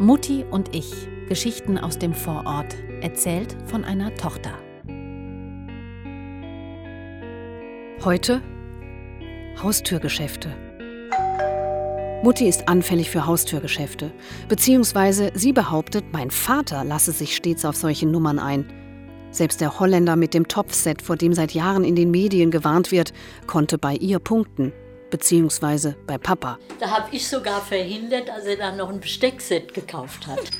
Mutti 0.00 0.46
und 0.50 0.74
ich. 0.74 0.90
Geschichten 1.28 1.76
aus 1.76 1.98
dem 1.98 2.14
Vorort. 2.14 2.74
Erzählt 3.02 3.54
von 3.66 3.84
einer 3.84 4.14
Tochter. 4.14 4.54
Heute 8.02 8.40
Haustürgeschäfte. 9.62 10.56
Mutti 12.22 12.48
ist 12.48 12.66
anfällig 12.66 13.10
für 13.10 13.26
Haustürgeschäfte. 13.26 14.10
Beziehungsweise 14.48 15.32
sie 15.34 15.52
behauptet, 15.52 16.06
mein 16.12 16.30
Vater 16.30 16.82
lasse 16.82 17.12
sich 17.12 17.36
stets 17.36 17.66
auf 17.66 17.76
solche 17.76 18.06
Nummern 18.06 18.38
ein. 18.38 18.72
Selbst 19.32 19.60
der 19.60 19.78
Holländer 19.80 20.16
mit 20.16 20.32
dem 20.32 20.48
Topfset, 20.48 21.02
vor 21.02 21.16
dem 21.16 21.34
seit 21.34 21.52
Jahren 21.52 21.84
in 21.84 21.94
den 21.94 22.10
Medien 22.10 22.50
gewarnt 22.50 22.90
wird, 22.90 23.12
konnte 23.46 23.76
bei 23.76 23.96
ihr 23.96 24.18
punkten. 24.18 24.72
Beziehungsweise 25.10 25.96
bei 26.06 26.18
Papa. 26.18 26.58
Da 26.78 26.90
habe 26.90 27.14
ich 27.14 27.26
sogar 27.26 27.60
verhindert, 27.60 28.28
dass 28.28 28.44
er 28.44 28.56
dann 28.56 28.76
noch 28.76 28.88
ein 28.88 29.00
Besteckset 29.00 29.74
gekauft 29.74 30.26
hat. 30.26 30.50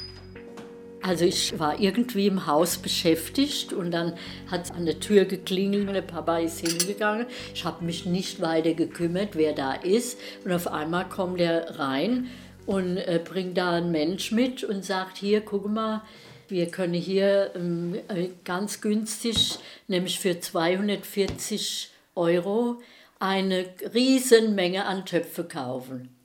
Also 1.03 1.25
ich 1.25 1.59
war 1.59 1.81
irgendwie 1.81 2.27
im 2.27 2.47
Haus 2.47 2.77
beschäftigt 2.77 3.73
und 3.73 3.91
dann 3.91 4.15
hat 4.51 4.65
es 4.65 4.71
an 4.71 4.85
der 4.85 5.01
Tür 5.01 5.25
geklingelt 5.25 5.89
und 5.89 5.95
der 5.95 6.03
Papa 6.03 6.39
ist 6.39 6.61
hingegangen. 6.61 7.27
Ich 7.55 7.65
habe 7.65 7.85
mich 7.85 8.05
nicht 8.05 8.41
weiter 8.43 8.75
gekümmert, 8.75 9.31
wer 9.33 9.55
da 9.55 9.73
ist. 9.73 10.19
Und 10.45 10.53
auf 10.53 10.69
einmal 10.69 11.09
kommt 11.09 11.41
er 11.41 11.79
rein 11.79 12.29
und 12.67 12.99
äh, 12.99 13.19
bringt 13.25 13.57
da 13.57 13.73
einen 13.73 13.91
Mensch 13.91 14.31
mit 14.31 14.63
und 14.63 14.85
sagt, 14.85 15.17
hier, 15.17 15.41
guck 15.41 15.71
mal, 15.71 16.03
wir 16.49 16.67
können 16.67 16.95
hier 16.95 17.53
ähm, 17.55 17.95
äh, 18.09 18.29
ganz 18.45 18.83
günstig, 18.83 19.59
nämlich 19.89 20.21
für 20.21 20.39
240 20.39 21.91
Euro, 22.15 22.81
eine 23.21 23.67
Riesenmenge 23.95 24.87
an 24.87 25.07
Töpfe 25.07 25.45
kaufen. 25.45 26.17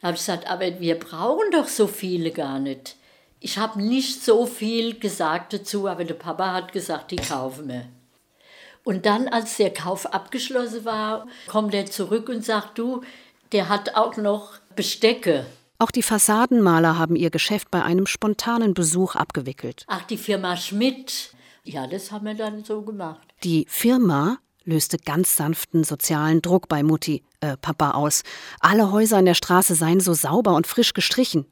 Da 0.00 0.08
habe 0.08 0.16
ich 0.16 0.20
gesagt, 0.20 0.50
aber 0.50 0.80
wir 0.80 0.98
brauchen 0.98 1.50
doch 1.52 1.68
so 1.68 1.86
viele 1.86 2.30
gar 2.30 2.58
nicht. 2.58 2.96
Ich 3.38 3.56
habe 3.56 3.80
nicht 3.80 4.22
so 4.22 4.44
viel 4.46 4.98
gesagt 4.98 5.54
dazu, 5.54 5.88
aber 5.88 6.04
der 6.04 6.14
Papa 6.14 6.52
hat 6.52 6.72
gesagt, 6.72 7.10
die 7.10 7.16
kaufen 7.16 7.68
wir. 7.68 7.86
Und 8.84 9.06
dann, 9.06 9.28
als 9.28 9.56
der 9.56 9.72
Kauf 9.72 10.06
abgeschlossen 10.06 10.84
war, 10.84 11.26
kommt 11.46 11.74
er 11.74 11.86
zurück 11.86 12.28
und 12.28 12.44
sagt, 12.44 12.78
du, 12.78 13.02
der 13.52 13.68
hat 13.68 13.94
auch 13.94 14.16
noch 14.16 14.54
Bestecke. 14.74 15.46
Auch 15.78 15.90
die 15.90 16.02
Fassadenmaler 16.02 16.98
haben 16.98 17.16
ihr 17.16 17.30
Geschäft 17.30 17.70
bei 17.70 17.82
einem 17.82 18.06
spontanen 18.06 18.74
Besuch 18.74 19.16
abgewickelt. 19.16 19.84
Ach, 19.86 20.02
die 20.02 20.18
Firma 20.18 20.56
Schmidt. 20.56 21.34
Ja, 21.64 21.86
das 21.86 22.10
haben 22.10 22.26
wir 22.26 22.34
dann 22.34 22.64
so 22.64 22.82
gemacht. 22.82 23.26
Die 23.44 23.66
Firma 23.68 24.38
löste 24.64 24.98
ganz 24.98 25.36
sanften 25.36 25.84
sozialen 25.84 26.42
Druck 26.42 26.68
bei 26.68 26.82
Mutti, 26.82 27.22
äh, 27.40 27.56
Papa 27.56 27.92
aus. 27.92 28.22
Alle 28.60 28.92
Häuser 28.92 29.18
in 29.18 29.26
der 29.26 29.34
Straße 29.34 29.74
seien 29.74 30.00
so 30.00 30.14
sauber 30.14 30.54
und 30.54 30.66
frisch 30.66 30.94
gestrichen. 30.94 31.46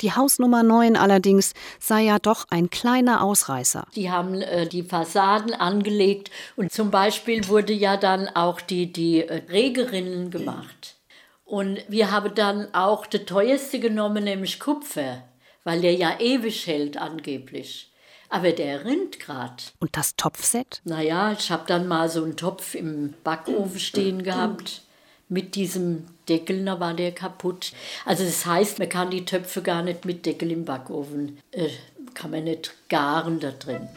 Die 0.00 0.12
Hausnummer 0.12 0.62
9 0.62 0.96
allerdings 0.96 1.52
sei 1.78 2.02
ja 2.02 2.18
doch 2.18 2.46
ein 2.50 2.70
kleiner 2.70 3.22
Ausreißer. 3.22 3.86
Die 3.94 4.10
haben 4.10 4.40
äh, 4.40 4.66
die 4.66 4.82
Fassaden 4.82 5.52
angelegt 5.52 6.30
und 6.56 6.72
zum 6.72 6.90
Beispiel 6.90 7.48
wurde 7.48 7.74
ja 7.74 7.96
dann 7.96 8.28
auch 8.28 8.60
die, 8.60 8.92
die 8.92 9.22
äh, 9.22 9.42
Regerinnen 9.50 10.30
gemacht. 10.30 10.96
Und 11.44 11.80
wir 11.88 12.12
haben 12.12 12.34
dann 12.34 12.72
auch 12.74 13.06
das 13.06 13.24
teuerste 13.26 13.80
genommen, 13.80 14.24
nämlich 14.24 14.60
Kupfer, 14.60 15.24
weil 15.64 15.80
der 15.80 15.94
ja 15.94 16.18
ewig 16.18 16.66
hält 16.66 16.96
angeblich. 16.96 17.89
Aber 18.30 18.52
der 18.52 18.84
rinnt 18.84 19.18
grad. 19.18 19.72
Und 19.80 19.96
das 19.96 20.14
Topfset? 20.14 20.80
Naja, 20.84 21.32
ich 21.32 21.50
habe 21.50 21.64
dann 21.66 21.88
mal 21.88 22.08
so 22.08 22.22
einen 22.22 22.36
Topf 22.36 22.76
im 22.76 23.14
Backofen 23.24 23.80
stehen 23.80 24.22
gehabt 24.22 24.82
mit 25.28 25.56
diesem 25.56 26.04
Deckel, 26.28 26.64
da 26.64 26.78
war 26.78 26.94
der 26.94 27.12
kaputt. 27.12 27.72
Also 28.04 28.24
das 28.24 28.46
heißt, 28.46 28.78
man 28.78 28.88
kann 28.88 29.10
die 29.10 29.24
Töpfe 29.24 29.62
gar 29.62 29.82
nicht 29.82 30.04
mit 30.04 30.26
Deckel 30.26 30.50
im 30.52 30.64
Backofen, 30.64 31.38
äh, 31.50 31.68
kann 32.14 32.30
man 32.30 32.44
nicht 32.44 32.72
garen 32.88 33.40
da 33.40 33.50
drin. 33.50 33.88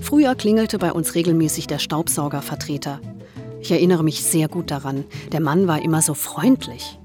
Früher 0.00 0.34
klingelte 0.36 0.78
bei 0.78 0.92
uns 0.92 1.14
regelmäßig 1.14 1.66
der 1.66 1.78
Staubsaugervertreter. 1.78 3.00
Ich 3.60 3.72
erinnere 3.72 4.04
mich 4.04 4.22
sehr 4.22 4.48
gut 4.48 4.70
daran. 4.70 5.04
Der 5.32 5.40
Mann 5.40 5.66
war 5.66 5.82
immer 5.82 6.02
so 6.02 6.14
freundlich. 6.14 6.98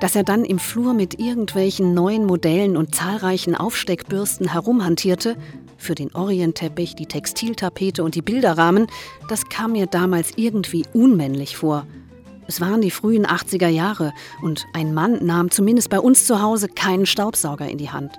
Dass 0.00 0.16
er 0.16 0.24
dann 0.24 0.44
im 0.44 0.58
Flur 0.58 0.92
mit 0.92 1.18
irgendwelchen 1.18 1.94
neuen 1.94 2.26
Modellen 2.26 2.76
und 2.76 2.94
zahlreichen 2.94 3.54
Aufsteckbürsten 3.54 4.52
herumhantierte, 4.52 5.36
für 5.76 5.94
den 5.94 6.14
Orientteppich, 6.14 6.94
die 6.94 7.06
Textiltapete 7.06 8.02
und 8.02 8.14
die 8.14 8.22
Bilderrahmen, 8.22 8.86
das 9.28 9.48
kam 9.48 9.72
mir 9.72 9.86
damals 9.86 10.32
irgendwie 10.36 10.84
unmännlich 10.94 11.56
vor. 11.56 11.86
Es 12.46 12.60
waren 12.60 12.80
die 12.80 12.90
frühen 12.90 13.26
80er 13.26 13.68
Jahre 13.68 14.12
und 14.42 14.66
ein 14.74 14.92
Mann 14.92 15.24
nahm 15.24 15.50
zumindest 15.50 15.90
bei 15.90 16.00
uns 16.00 16.26
zu 16.26 16.42
Hause 16.42 16.68
keinen 16.68 17.06
Staubsauger 17.06 17.68
in 17.68 17.78
die 17.78 17.90
Hand. 17.90 18.18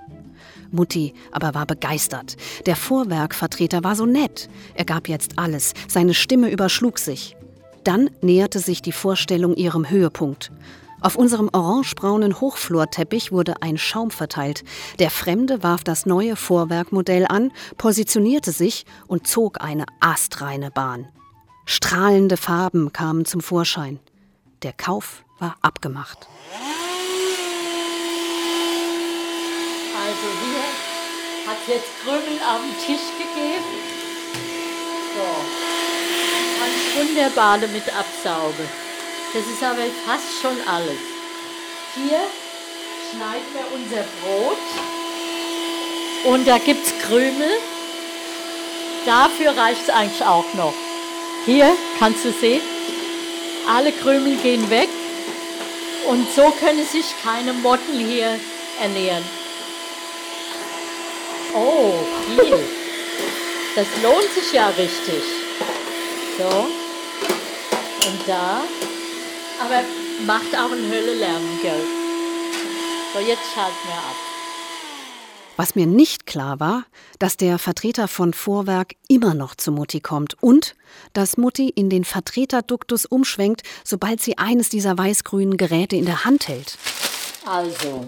Mutti 0.71 1.13
aber 1.31 1.53
war 1.53 1.65
begeistert. 1.65 2.35
Der 2.65 2.75
Vorwerkvertreter 2.75 3.83
war 3.83 3.95
so 3.95 4.05
nett. 4.05 4.49
Er 4.73 4.85
gab 4.85 5.07
jetzt 5.07 5.37
alles. 5.37 5.73
Seine 5.87 6.13
Stimme 6.13 6.49
überschlug 6.49 6.97
sich. 6.99 7.35
Dann 7.83 8.09
näherte 8.21 8.59
sich 8.59 8.81
die 8.81 8.91
Vorstellung 8.91 9.55
ihrem 9.55 9.89
Höhepunkt. 9.89 10.51
Auf 11.05 11.15
unserem 11.17 11.51
orangebraunen 11.53 12.41
Hochflorteppich 12.41 13.31
wurde 13.31 13.61
ein 13.61 13.77
Schaum 13.77 14.09
verteilt. 14.09 14.63
Der 14.97 15.11
Fremde 15.11 15.61
warf 15.61 15.83
das 15.83 16.07
neue 16.07 16.35
Vorwerkmodell 16.35 17.27
an, 17.29 17.51
positionierte 17.77 18.51
sich 18.51 18.87
und 19.05 19.27
zog 19.27 19.61
eine 19.61 19.85
astreine 19.99 20.71
Bahn. 20.71 21.07
Strahlende 21.65 22.37
Farben 22.37 22.91
kamen 22.91 23.23
zum 23.25 23.41
Vorschein. 23.41 23.99
Der 24.63 24.73
Kauf 24.73 25.23
war 25.37 25.57
abgemacht. 25.61 26.27
Also 30.01 30.27
hier 30.41 31.51
hat 31.51 31.59
jetzt 31.67 31.91
Krümel 32.01 32.23
den 32.23 32.77
Tisch 32.83 33.11
gegeben. 33.19 33.75
So, 35.13 35.21
kann 36.57 37.07
wunderbar 37.07 37.59
damit 37.59 37.83
absaugen. 37.95 38.84
Das 39.35 39.43
ist 39.47 39.61
aber 39.61 39.83
fast 40.05 40.41
schon 40.41 40.55
alles. 40.65 40.97
Hier 41.93 42.21
schneiden 43.11 43.45
wir 43.51 43.65
unser 43.75 44.05
Brot 44.21 44.57
und 46.23 46.47
da 46.47 46.57
gibt 46.57 46.87
es 46.87 46.93
Krümel. 47.05 47.51
Dafür 49.05 49.57
reicht 49.57 49.81
es 49.83 49.89
eigentlich 49.89 50.23
auch 50.23 50.45
noch. 50.53 50.73
Hier 51.45 51.75
kannst 51.99 52.23
du 52.23 52.31
sehen, 52.31 52.61
alle 53.67 53.91
Krümel 53.91 54.37
gehen 54.37 54.69
weg 54.69 54.87
und 56.07 56.33
so 56.33 56.49
können 56.51 56.87
sich 56.87 57.03
keine 57.21 57.51
Motten 57.51 57.99
hier 57.99 58.39
ernähren. 58.81 59.25
Oh, 61.53 61.91
viel. 62.25 62.57
Das 63.75 63.87
lohnt 64.01 64.33
sich 64.33 64.53
ja 64.53 64.67
richtig. 64.69 65.23
So. 66.37 66.67
Und 68.07 68.27
da 68.27 68.61
aber 69.59 69.81
macht 70.25 70.55
auch 70.55 70.71
einen 70.71 70.89
Höllelärm, 70.89 71.43
gell? 71.61 71.83
So, 73.13 73.19
jetzt 73.19 73.53
schalten 73.53 73.87
wir 73.87 73.95
ab. 73.95 74.15
Was 75.57 75.75
mir 75.75 75.85
nicht 75.85 76.25
klar 76.25 76.59
war, 76.59 76.83
dass 77.17 77.37
der 77.37 77.57
Vertreter 77.59 78.09
von 78.09 78.33
Vorwerk 78.33 78.95
immer 79.07 79.33
noch 79.33 79.55
zu 79.55 79.71
Mutti 79.71 80.01
kommt 80.01 80.35
und 80.41 80.75
dass 81.13 81.37
Mutti 81.37 81.69
in 81.69 81.89
den 81.89 82.03
Vertreterduktus 82.03 83.05
umschwenkt, 83.05 83.63
sobald 83.85 84.21
sie 84.21 84.37
eines 84.37 84.67
dieser 84.67 84.97
weiß-grünen 84.97 85.55
Geräte 85.55 85.95
in 85.95 86.05
der 86.05 86.25
Hand 86.25 86.49
hält. 86.49 86.77
Also, 87.45 88.05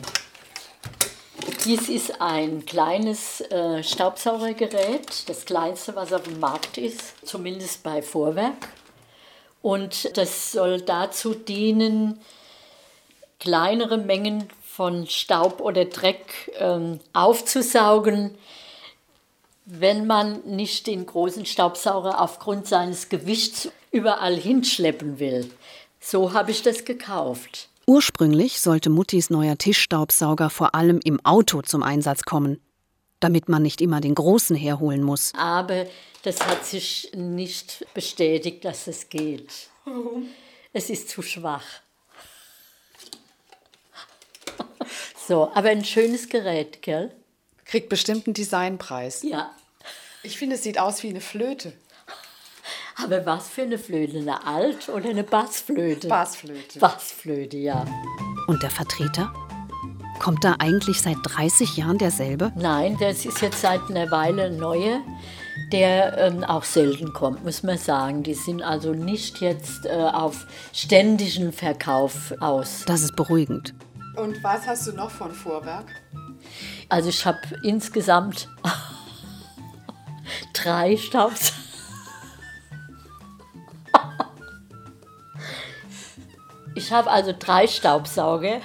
dies 1.63 1.87
ist 1.87 2.19
ein 2.19 2.65
kleines 2.65 3.39
äh, 3.41 3.81
Staubsaugergerät, 3.81 5.29
das 5.29 5.45
kleinste, 5.45 5.95
was 5.95 6.11
auf 6.11 6.23
dem 6.23 6.41
Markt 6.41 6.77
ist, 6.77 7.13
zumindest 7.25 7.81
bei 7.83 8.01
Vorwerk. 8.01 8.67
Und 9.67 10.15
das 10.17 10.53
soll 10.53 10.79
dazu 10.79 11.33
dienen, 11.33 12.21
kleinere 13.41 13.97
Mengen 13.97 14.47
von 14.63 15.07
Staub 15.07 15.59
oder 15.59 15.83
Dreck 15.83 16.49
ähm, 16.57 17.01
aufzusaugen, 17.11 18.31
wenn 19.65 20.07
man 20.07 20.39
nicht 20.45 20.87
den 20.87 21.05
großen 21.05 21.45
Staubsauger 21.45 22.21
aufgrund 22.21 22.65
seines 22.65 23.09
Gewichts 23.09 23.67
überall 23.91 24.37
hinschleppen 24.37 25.19
will. 25.19 25.51
So 25.99 26.31
habe 26.31 26.51
ich 26.51 26.61
das 26.61 26.85
gekauft. 26.85 27.67
Ursprünglich 27.85 28.61
sollte 28.61 28.89
Muttis 28.89 29.29
neuer 29.29 29.57
Tischstaubsauger 29.57 30.49
vor 30.49 30.75
allem 30.75 31.01
im 31.03 31.19
Auto 31.25 31.61
zum 31.61 31.83
Einsatz 31.83 32.23
kommen, 32.23 32.61
damit 33.19 33.49
man 33.49 33.61
nicht 33.63 33.81
immer 33.81 34.01
den 34.01 34.15
großen 34.15 34.55
herholen 34.55 35.03
muss. 35.03 35.33
Aber 35.35 35.85
das 36.23 36.45
hat 36.45 36.65
sich 36.65 37.11
nicht 37.15 37.85
bestätigt, 37.93 38.65
dass 38.65 38.87
es 38.87 39.09
geht. 39.09 39.69
Warum? 39.85 40.27
Es 40.73 40.89
ist 40.89 41.09
zu 41.09 41.21
schwach. 41.21 41.63
So, 45.27 45.51
aber 45.53 45.71
ein 45.71 45.83
schönes 45.83 46.29
Gerät, 46.29 46.81
gell? 46.81 47.11
Kriegt 47.65 47.89
bestimmt 47.89 48.27
einen 48.27 48.33
Designpreis. 48.33 49.23
Ja. 49.23 49.53
Ich 50.23 50.37
finde, 50.37 50.55
es 50.55 50.63
sieht 50.63 50.79
aus 50.79 51.03
wie 51.03 51.09
eine 51.09 51.19
Flöte. 51.19 51.73
Aber 52.95 53.25
was 53.25 53.49
für 53.49 53.63
eine 53.63 53.77
Flöte? 53.77 54.19
Eine 54.19 54.45
Alt- 54.45 54.87
oder 54.87 55.09
eine 55.09 55.23
Bassflöte? 55.25 56.07
Bassflöte. 56.07 56.79
Bassflöte, 56.79 57.57
ja. 57.57 57.85
Und 58.47 58.63
der 58.63 58.69
Vertreter? 58.69 59.33
Kommt 60.19 60.43
da 60.43 60.55
eigentlich 60.59 61.01
seit 61.01 61.17
30 61.23 61.77
Jahren 61.77 61.97
derselbe? 61.97 62.51
Nein, 62.55 62.97
das 62.99 63.25
ist 63.25 63.41
jetzt 63.41 63.61
seit 63.61 63.81
einer 63.89 64.09
Weile 64.11 64.45
ein 64.45 64.57
neuer, 64.57 65.01
der 65.71 66.17
ähm, 66.17 66.43
auch 66.43 66.63
selten 66.63 67.13
kommt, 67.13 67.43
muss 67.43 67.63
man 67.63 67.77
sagen. 67.77 68.23
Die 68.23 68.33
sind 68.33 68.61
also 68.61 68.93
nicht 68.93 69.39
jetzt 69.41 69.85
äh, 69.85 69.91
auf 69.91 70.47
ständigen 70.73 71.53
Verkauf 71.53 72.33
aus. 72.39 72.83
Das 72.85 73.01
ist 73.01 73.15
beruhigend. 73.15 73.73
Und 74.15 74.43
was 74.43 74.65
hast 74.65 74.87
du 74.87 74.93
noch 74.93 75.11
von 75.11 75.31
Vorwerk? 75.31 75.85
Also 76.89 77.09
ich 77.09 77.25
habe 77.25 77.39
insgesamt 77.63 78.49
drei 80.53 80.97
Staubsauger. 80.97 81.53
Ich 86.75 86.91
habe 86.91 87.09
also 87.09 87.33
drei 87.37 87.65
Staubsauger, 87.65 88.61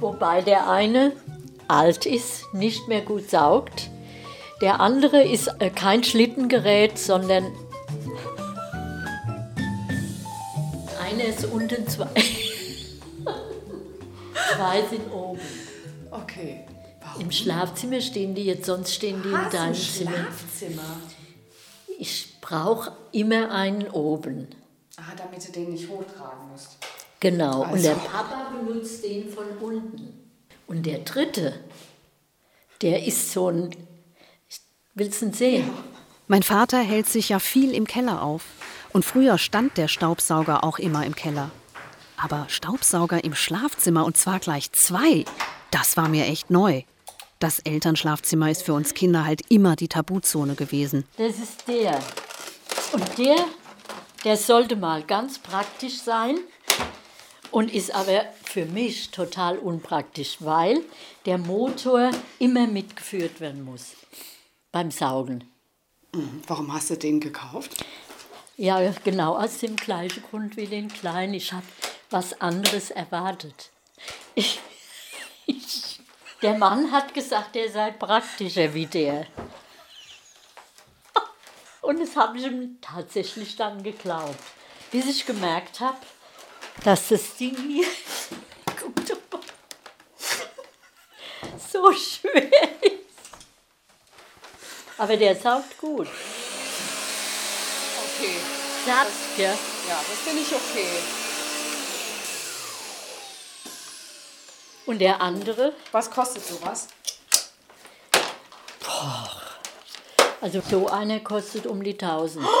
wobei 0.00 0.40
der 0.42 0.68
eine 0.70 1.12
alt 1.68 2.06
ist, 2.06 2.52
nicht 2.54 2.88
mehr 2.88 3.02
gut 3.02 3.30
saugt. 3.30 3.90
Der 4.60 4.80
andere 4.80 5.22
ist 5.22 5.48
äh, 5.60 5.70
kein 5.70 6.02
Schlittengerät, 6.02 6.98
sondern 6.98 7.44
einer 11.00 11.24
ist 11.24 11.44
unten, 11.46 11.86
zwei, 11.86 12.06
zwei 14.56 14.82
sind 14.90 15.12
oben. 15.12 15.40
Okay. 16.10 16.64
Warum? 17.00 17.22
Im 17.22 17.30
Schlafzimmer 17.30 18.00
stehen 18.00 18.34
die 18.34 18.44
jetzt, 18.44 18.66
sonst 18.66 18.94
stehen 18.94 19.22
die 19.22 19.28
in 19.28 19.36
Hast 19.36 19.52
du 19.52 19.56
deinem 19.58 19.68
ein 19.68 19.74
Zimmer. 19.74 20.10
Schlafzimmer? 20.10 21.00
Ich 21.98 22.40
brauche 22.40 22.92
immer 23.12 23.50
einen 23.50 23.88
oben. 23.90 24.48
Ah, 24.96 25.12
damit 25.16 25.46
du 25.46 25.52
den 25.52 25.72
nicht 25.72 25.88
hochtragen 25.88 26.48
musst. 26.50 26.78
Genau. 27.20 27.62
Und 27.62 27.70
Also. 27.70 27.88
der 27.88 27.94
Papa 27.94 28.50
benutzt 28.50 29.04
den 29.04 29.28
von 29.28 29.46
unten. 29.60 30.30
Und 30.66 30.84
der 30.84 30.98
dritte, 30.98 31.60
der 32.82 33.04
ist 33.06 33.32
so 33.32 33.48
ein. 33.50 33.74
Willst 34.94 35.22
du 35.22 35.26
ihn 35.26 35.32
sehen? 35.32 35.70
Mein 36.26 36.42
Vater 36.42 36.78
hält 36.78 37.08
sich 37.08 37.30
ja 37.30 37.38
viel 37.38 37.72
im 37.72 37.86
Keller 37.86 38.22
auf. 38.22 38.44
Und 38.92 39.04
früher 39.04 39.38
stand 39.38 39.76
der 39.76 39.88
Staubsauger 39.88 40.64
auch 40.64 40.78
immer 40.78 41.06
im 41.06 41.14
Keller. 41.14 41.50
Aber 42.16 42.46
Staubsauger 42.48 43.22
im 43.24 43.34
Schlafzimmer 43.34 44.04
und 44.04 44.16
zwar 44.16 44.40
gleich 44.40 44.72
zwei, 44.72 45.24
das 45.70 45.96
war 45.96 46.08
mir 46.08 46.26
echt 46.26 46.50
neu. 46.50 46.82
Das 47.38 47.60
Elternschlafzimmer 47.60 48.50
ist 48.50 48.62
für 48.64 48.74
uns 48.74 48.94
Kinder 48.94 49.24
halt 49.24 49.42
immer 49.48 49.76
die 49.76 49.88
Tabuzone 49.88 50.54
gewesen. 50.54 51.04
Das 51.16 51.38
ist 51.38 51.68
der. 51.68 51.98
Und 52.92 53.18
der, 53.18 53.36
der 54.24 54.36
sollte 54.36 54.74
mal 54.74 55.04
ganz 55.04 55.38
praktisch 55.38 56.00
sein 56.00 56.38
und 57.50 57.72
ist 57.72 57.94
aber 57.94 58.24
für 58.44 58.66
mich 58.66 59.10
total 59.10 59.58
unpraktisch, 59.58 60.36
weil 60.40 60.82
der 61.26 61.38
Motor 61.38 62.10
immer 62.38 62.66
mitgeführt 62.66 63.40
werden 63.40 63.64
muss 63.64 63.96
beim 64.72 64.90
Saugen. 64.90 65.44
Mhm. 66.12 66.42
Warum 66.46 66.72
hast 66.72 66.90
du 66.90 66.96
den 66.96 67.20
gekauft? 67.20 67.84
Ja, 68.56 68.92
genau 69.04 69.36
aus 69.36 69.58
dem 69.58 69.76
gleichen 69.76 70.22
Grund 70.22 70.56
wie 70.56 70.66
den 70.66 70.88
Kleinen. 70.88 71.34
Ich 71.34 71.52
habe 71.52 71.66
was 72.10 72.40
anderes 72.40 72.90
erwartet. 72.90 73.70
Ich, 74.34 74.60
ich, 75.46 76.00
der 76.42 76.58
Mann 76.58 76.90
hat 76.92 77.14
gesagt, 77.14 77.56
er 77.56 77.70
sei 77.70 77.92
praktischer 77.92 78.74
wie 78.74 78.86
der. 78.86 79.26
Und 81.82 82.00
das 82.00 82.16
habe 82.16 82.38
ich 82.38 82.46
ihm 82.46 82.78
tatsächlich 82.80 83.56
dann 83.56 83.82
geglaubt. 83.82 84.38
Bis 84.90 85.06
ich 85.06 85.26
gemerkt 85.26 85.80
habe, 85.80 85.98
dass 86.84 87.08
das 87.08 87.36
Ding 87.36 87.56
hier 87.56 87.86
so 91.72 91.92
schwer 91.92 92.50
ist. 92.82 92.94
Aber 94.96 95.16
der 95.16 95.36
saugt 95.36 95.78
gut. 95.78 96.08
Okay. 98.16 98.36
Satz, 98.84 99.12
ja. 99.36 99.50
Ja, 99.88 100.00
das 100.08 100.18
finde 100.24 100.42
ich 100.42 100.52
okay. 100.52 100.88
Und 104.86 104.98
der 105.00 105.20
andere, 105.20 105.74
Was 105.92 106.10
kostet 106.10 106.44
sowas? 106.44 106.88
also 110.40 110.60
so 110.60 110.88
einer 110.88 111.20
kostet 111.20 111.66
um 111.66 111.82
die 111.82 111.92
1000. 111.92 112.44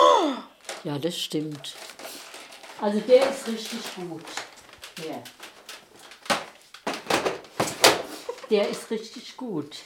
Ja, 0.84 0.96
das 0.96 1.18
stimmt. 1.18 1.74
Also 2.80 3.00
der 3.00 3.30
ist 3.30 3.48
richtig 3.48 3.94
gut. 3.96 4.24
Der. 5.02 5.22
Der 8.50 8.68
ist 8.68 8.90
richtig 8.90 9.36
gut. 9.36 9.76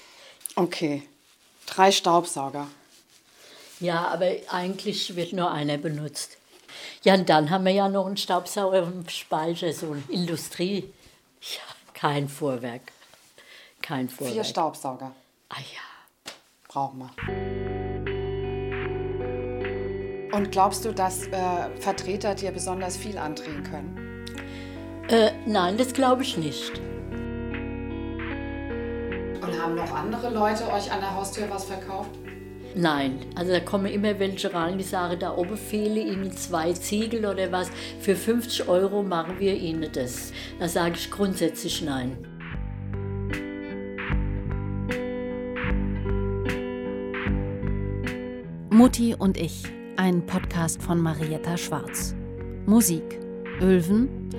Okay. 0.55 1.03
Drei 1.67 1.91
Staubsauger. 1.91 2.67
Ja, 3.81 4.09
aber 4.09 4.31
eigentlich 4.49 5.17
wird 5.17 5.33
nur 5.33 5.50
einer 5.50 5.79
benutzt. 5.79 6.37
Ja, 7.03 7.15
und 7.15 7.29
dann 7.29 7.50
haben 7.50 7.65
wir 7.65 7.73
ja 7.73 7.89
noch 7.89 8.06
einen 8.06 8.17
Staubsauger 8.17 8.83
im 8.83 9.09
Speicher, 9.09 9.73
so 9.73 9.93
ein 9.93 10.05
Industrie. 10.09 10.93
Ja, 11.41 11.62
kein 11.94 12.29
Vorwerk. 12.29 12.93
Kein 13.81 14.09
Vorwerk. 14.09 14.35
Vier 14.35 14.44
Staubsauger 14.44 15.12
Ah 15.49 15.59
ja. 15.59 16.33
brauchen 16.69 16.99
wir. 17.00 17.92
Und 20.32 20.50
glaubst 20.50 20.84
du, 20.87 20.93
dass 20.93 21.26
äh, 21.26 21.31
Vertreter 21.79 22.34
dir 22.34 22.50
besonders 22.52 22.96
viel 22.96 23.19
andrehen 23.19 23.62
können? 23.62 24.25
Äh, 25.08 25.31
nein, 25.46 25.76
das 25.76 25.93
glaube 25.93 26.23
ich 26.23 26.38
nicht. 26.38 26.81
Und 29.43 29.62
haben 29.62 29.75
noch 29.75 29.94
andere 29.94 30.31
Leute 30.31 30.64
euch 30.73 30.90
an 30.90 31.00
der 31.00 31.14
Haustür 31.14 31.44
was 31.50 31.64
verkauft? 31.64 32.11
Nein, 32.75 33.19
also 33.34 33.52
da 33.52 33.61
kommen 33.61 33.87
immer 33.87 34.19
welche 34.19 34.55
rein, 34.55 34.79
die 34.79 34.84
sagen, 34.84 35.19
da 35.20 35.37
oben 35.37 35.58
fehlen 35.58 36.08
Ihnen 36.08 36.32
zwei 36.32 36.73
Ziegel 36.73 37.26
oder 37.26 37.52
was. 37.52 37.70
Für 38.00 38.17
50 38.17 38.67
Euro 38.69 39.02
machen 39.02 39.38
wir 39.38 39.55
Ihnen 39.55 39.90
das. 39.93 40.32
Da 40.58 40.69
sage 40.69 40.94
ich 40.94 41.11
grundsätzlich 41.11 41.82
nein. 41.82 42.17
Mutti 48.70 49.14
und 49.14 49.37
ich, 49.37 49.64
ein 49.97 50.25
Podcast 50.27 50.83
von 50.83 51.00
Marietta 51.00 51.56
Schwarz. 51.56 52.15
Musik 52.67 53.21
Ölven, 53.61 54.31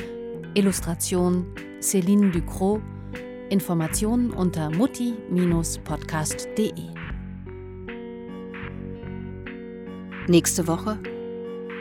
Illustration 0.54 1.46
Céline 1.80 2.32
Ducrot, 2.32 2.82
Informationen 3.50 4.32
unter 4.32 4.70
mutti-podcast.de. 4.72 6.74
Nächste 10.28 10.68
Woche 10.68 11.00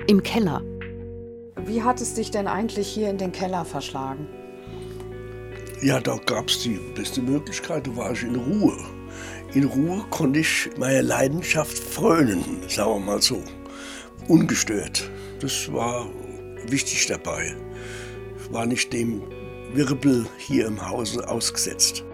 im 0.06 0.22
Keller. 0.22 0.62
Wie 1.64 1.82
hat 1.82 2.00
es 2.00 2.14
dich 2.14 2.30
denn 2.30 2.46
eigentlich 2.46 2.88
hier 2.88 3.08
in 3.08 3.18
den 3.18 3.32
Keller 3.32 3.64
verschlagen? 3.64 4.26
Ja, 5.80 6.00
da 6.00 6.18
gab 6.26 6.48
es 6.48 6.60
die 6.60 6.78
beste 6.94 7.22
Möglichkeit, 7.22 7.86
da 7.86 7.96
war 7.96 8.12
ich 8.12 8.22
in 8.22 8.36
Ruhe. 8.36 8.76
In 9.54 9.64
Ruhe 9.64 10.04
konnte 10.10 10.40
ich 10.40 10.68
meiner 10.78 11.02
Leidenschaft 11.02 11.78
frönen, 11.78 12.44
sagen 12.68 12.90
wir 12.90 13.00
mal 13.00 13.22
so. 13.22 13.42
Ungestört. 14.28 15.10
Das 15.40 15.72
war 15.72 16.08
wichtig 16.66 17.06
dabei. 17.06 17.56
Ich 18.38 18.52
war 18.52 18.66
nicht 18.66 18.92
dem 18.92 19.22
Wirbel 19.72 20.26
hier 20.38 20.66
im 20.66 20.88
Hause 20.88 21.28
ausgesetzt. 21.28 22.04